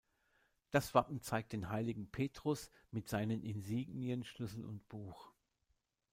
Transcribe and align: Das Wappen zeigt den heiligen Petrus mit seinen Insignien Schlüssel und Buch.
Das 0.71 0.95
Wappen 0.95 1.21
zeigt 1.21 1.53
den 1.53 1.69
heiligen 1.69 2.09
Petrus 2.09 2.71
mit 2.89 3.07
seinen 3.07 3.43
Insignien 3.43 4.23
Schlüssel 4.23 4.65
und 4.65 4.89
Buch. 4.89 5.31